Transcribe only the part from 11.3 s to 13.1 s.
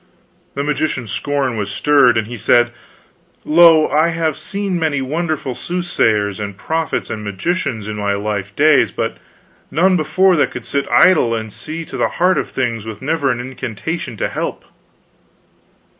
and see to the heart of things with